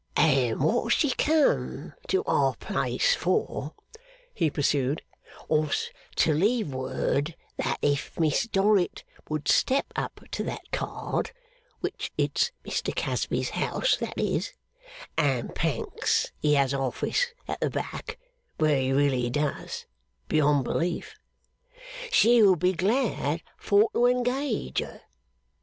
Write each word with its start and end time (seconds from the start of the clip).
'And 0.15 0.61
what 0.61 0.91
she 0.91 1.11
come 1.11 1.93
to 2.07 2.23
our 2.23 2.55
place 2.55 3.13
for,' 3.13 3.75
he 4.33 4.49
pursued, 4.49 5.03
'was 5.47 5.91
to 6.15 6.33
leave 6.33 6.73
word 6.73 7.35
that 7.57 7.77
if 7.83 8.19
Miss 8.19 8.47
Dorrit 8.47 9.03
would 9.29 9.47
step 9.47 9.93
up 9.95 10.21
to 10.31 10.43
that 10.45 10.71
card 10.71 11.29
which 11.81 12.11
it's 12.17 12.51
Mr 12.65 12.95
Casby's 12.95 13.51
house 13.51 13.95
that 13.97 14.17
is, 14.19 14.53
and 15.19 15.53
Pancks 15.53 16.31
he 16.39 16.55
has 16.55 16.73
a 16.73 16.79
office 16.79 17.27
at 17.47 17.59
the 17.61 17.69
back, 17.69 18.17
where 18.57 18.79
he 18.81 18.91
really 18.91 19.29
does, 19.29 19.85
beyond 20.27 20.63
belief 20.63 21.13
she 22.11 22.41
would 22.41 22.57
be 22.57 22.73
glad 22.73 23.43
for 23.55 23.87
to 23.93 24.07
engage 24.07 24.79
her. 24.79 25.01